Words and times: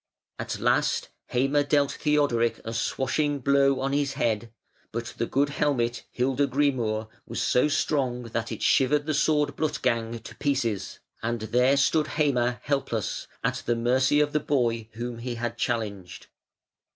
At 0.39 0.59
last 0.59 1.09
Heime 1.31 1.63
dealt 1.63 1.91
Theodoric 1.91 2.59
a 2.65 2.73
swashing 2.73 3.37
blow 3.37 3.79
on 3.79 3.93
his 3.93 4.13
head, 4.13 4.51
but 4.91 5.13
the 5.17 5.27
good 5.27 5.49
helmet 5.49 6.05
Hildegrimur 6.17 7.07
was 7.27 7.39
so 7.39 7.67
strong 7.67 8.23
that 8.23 8.51
it 8.51 8.63
shivered 8.63 9.05
the 9.05 9.13
sword 9.13 9.55
Blutgang 9.55 10.17
to 10.23 10.33
pieces, 10.37 11.01
and 11.21 11.41
there 11.41 11.77
stood 11.77 12.07
Heime 12.17 12.57
helpless, 12.63 13.27
at 13.43 13.61
the 13.67 13.75
mercy 13.75 14.19
of 14.19 14.33
the 14.33 14.39
boy 14.39 14.89
whom 14.93 15.19
he 15.19 15.35
had 15.35 15.55
challenged. 15.55 16.25